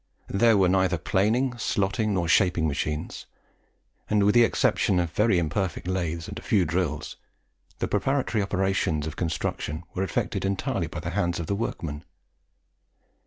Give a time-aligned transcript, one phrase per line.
[0.29, 3.27] There were neither planing, slotting, nor shaping machines;
[4.09, 7.17] and, with the exception of very imperfect lathes and a few drills,
[7.77, 12.03] the preparatory operations of construction were effected entirely by the hands of the workmen.